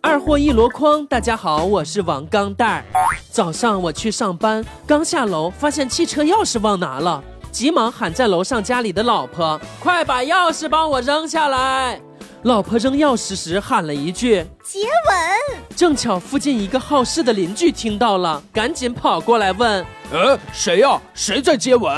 [0.00, 2.84] 二货一箩筐，大家好，我是王钢蛋儿。
[3.30, 12.00] 早上我去上班，刚下楼发现汽车钥匙忘拿了，急忙喊在楼上家里的老婆：“快把钥匙帮我扔下来！”
[12.42, 15.66] 老婆扔钥匙时喊了一句接吻。
[15.74, 21.00] 正巧附近一个好事的邻居听到了，赶紧跑过来问：“呃，谁呀？
[21.12, 21.92] 谁在接吻？”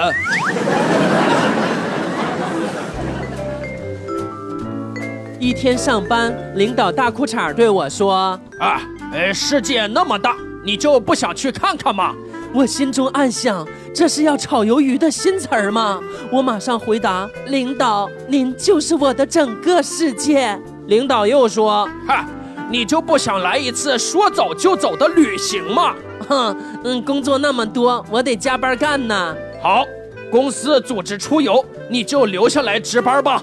[5.40, 12.14] 一天上班，领导大裤衩对我说：“啊，呃，世界那么大，你就不想去看看吗？”
[12.52, 15.98] 我心中暗想，这是要炒鱿鱼的新词儿吗？
[16.30, 22.26] 我马上回答：“领导，您就是我的整个世界。”领导又说：“哈，
[22.68, 25.94] 你就不想来一次说走就走的旅行吗？”
[26.28, 29.34] 哼，嗯，工作那么多，我得加班干呢。
[29.62, 29.86] 好，
[30.30, 33.40] 公司组织出游，你就留下来值班吧。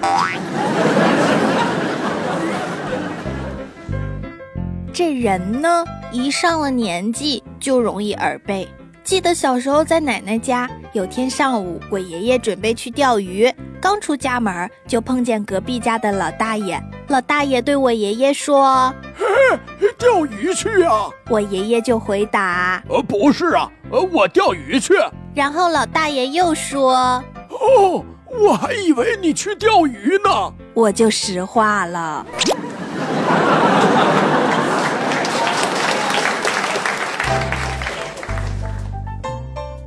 [4.98, 8.68] 这人呢，一上了年纪就容易耳背。
[9.04, 13.48] 记得小时候在奶奶家，有天上午，我爷爷准备去钓鱼，
[13.80, 16.82] 刚出家门就碰见隔壁家的老大爷。
[17.10, 18.92] 老大爷对我爷爷说
[20.00, 24.96] ：“钓鱼去啊！”我爷爷就回答：“呃，不是啊，呃，我钓鱼去。”
[25.36, 32.26] 然后老大爷又说：“哦，我还以为你去钓鱼呢。”我就实话了。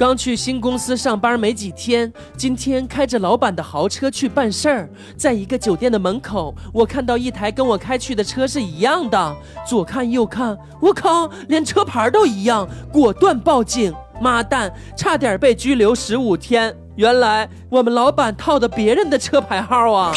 [0.01, 9.37] 刚去新公司上班没几天，今天开着老板的豪车去办事儿，在一个酒店的门口，我看到一台跟我开去的车是一样的，
[9.69, 16.75] 左看右看，我靠，连车牌都一样，果断报警，妈蛋，差点被拘留十五天。
[16.97, 20.15] 原来我们老板套的别人的车牌号啊。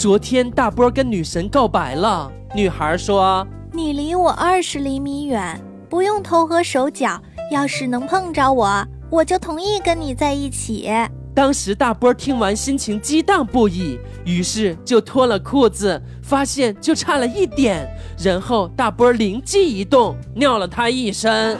[0.00, 5.60] 昨天大波跟女神告白了，女孩说：“你离我二十厘米远，
[5.90, 7.20] 不用头和手脚，
[7.52, 10.90] 要是能碰着我，我就同意跟你在一起。”
[11.36, 17.86] 当时大波听完心情激荡不已，于是就脱了裤子，发现就差了一点，
[18.18, 21.58] 然后大波灵机一动，尿了他一身。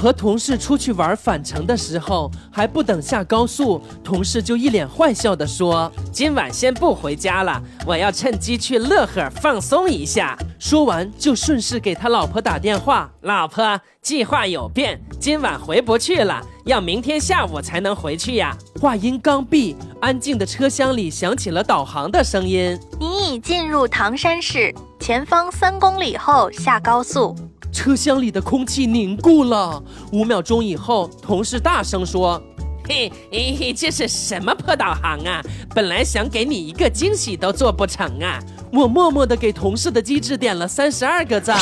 [0.00, 27.36] 和同事出去玩返程的时候，还不等下高速，同事就一脸坏笑的说：“今晚先不回家了，我要趁机去乐呵放松一下。”说完就顺势给他老婆打电话：“老婆，计划有变，今晚回不去了，要明天下午才能回去呀。”话音刚毕，安静的车厢里响起了导航的声音：“你已进入唐山市，前方三公里后下高速。”
[27.72, 29.82] 车厢里的空气凝固了。
[30.12, 32.42] 五秒钟以后，同事大声说
[32.88, 35.40] ：“嘿，嘿，这是什么破导航啊！
[35.74, 38.38] 本来想给你一个惊喜都做不成啊！”
[38.72, 41.58] 我默默的给同事的机智点了三十二个赞。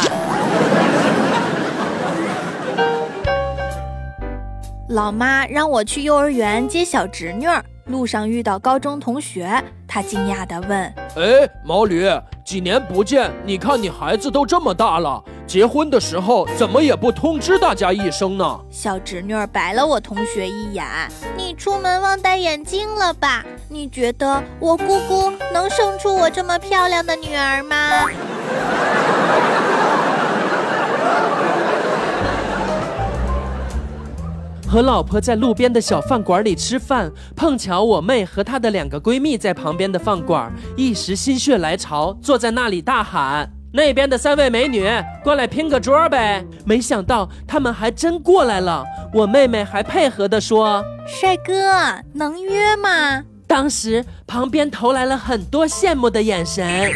[4.90, 12.06] 老妈让我去幼儿园接小侄女儿，路上遇到高中同学，她惊讶的问：“哎，毛驴，
[12.44, 18.60] 几年不见，你看你孩子都这么大了。”结婚的时候怎么也不通知大家一声呢？
[18.70, 20.84] 小侄女儿白了我同学一眼
[21.38, 23.42] ：“你出门忘戴眼镜了吧？
[23.70, 27.76] 你觉得我姑姑能生出我这么漂亮的女儿吗？”
[34.68, 43.50] 和老婆在路边的小饭馆里吃饭，碰巧我妹和她的两个闺蜜在旁边的饭馆，一时心血来潮，坐在那里大喊。
[43.72, 44.86] 那边的三位美女
[45.24, 46.44] 过来拼个桌呗！
[46.66, 48.84] 没想到他们还真过来了。
[49.14, 51.52] 我妹妹还配合的说：“帅哥，
[52.12, 56.92] 能约吗？”当时旁边投来了很多羡慕的眼神。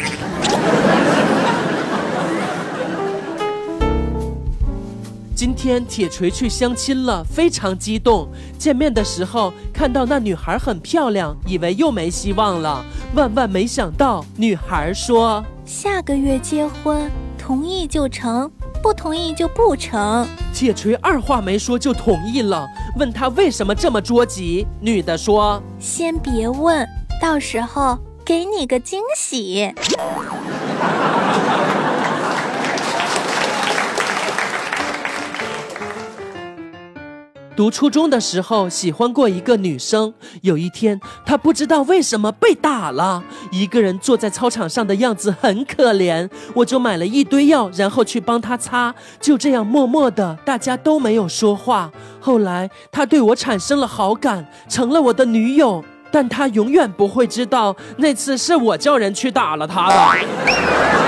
[5.43, 8.29] 今天铁锤去相亲了，非常激动。
[8.57, 12.81] 见面的时候看到那女孩很漂亮，以为又没希望了。
[13.13, 18.49] 万万没想到，女孩说：“下个月结婚，同意就成，
[18.81, 20.25] 不同意就不成。”
[20.55, 22.65] 铁锤二话没说就同意了。
[22.97, 26.87] 问他为什么这么着急，女的说：“先别问，
[27.21, 29.73] 到时候给你个惊喜。”
[37.55, 40.11] 读初中的时候喜欢过一个女生，
[40.41, 51.91] 有一天她不知道为什么被打了，一个人坐在操场上的样子很可怜，我就买了一堆药，然后去帮她擦，就这样默默的，大家都没有说话。
[52.19, 61.02] 后来她对我产生了好感，成了我的女友，但她永远不会知道那次是我叫人去打了她的。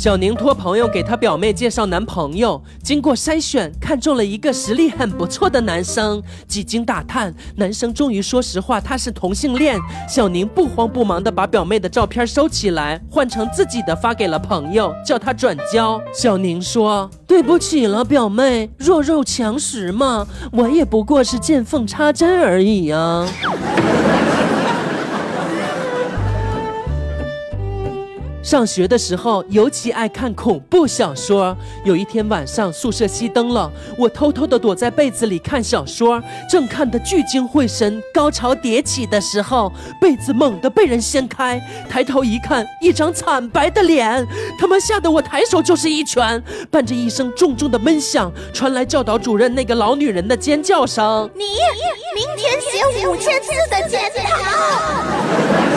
[0.00, 6.22] 小宁托朋友给她表妹介绍男朋友，经过筛选，看中了一个实力很不错的男生。
[6.48, 9.78] 几经打探，男生终于说实话，他是同性恋。
[10.08, 16.00] 小宁不慌不忙地把表妹的照片收起来，换成自己的发给了朋友，叫他转交。
[16.14, 23.28] 小宁说：“对不起了，表妹，弱肉强食嘛，我也不过是见缝插针而已呀。”
[28.50, 31.56] 上学的时候，尤其爱看恐怖小说。
[31.84, 36.20] 有一天晚上，宿舍熄灯了，我偷偷的躲在被子里看小说，
[36.50, 44.26] 正看得聚精会神、高潮迭起的时候，被子猛地被人掀开，抬头一看，一张惨白的脸，
[44.58, 46.42] 他妈吓得我抬手就是一拳，
[46.72, 51.44] 伴着一声重重的闷响，传来教导主任那个老女人的尖叫声：“你
[52.16, 55.69] 明天写五千字的检讨。”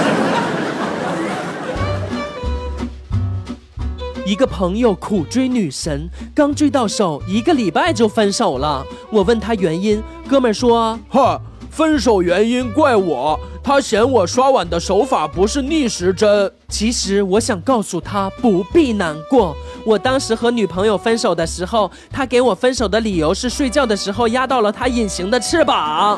[4.26, 8.86] 一个朋友苦追女神，刚追到手，一个礼拜就分手了。
[9.12, 19.54] 我问他原因，哥们说：“哈，分手原因怪我，他嫌我刷碗的手法不是逆时针。”其实我想告诉他不必难过。
[19.86, 26.18] 我当时和女朋友分手的时候，他给我分手的理由是睡觉的时候压到了他隐形的翅膀。